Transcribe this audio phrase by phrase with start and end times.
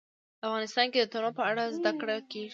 [0.47, 2.49] افغانستان کې د تنوع په اړه زده کړه کېږي.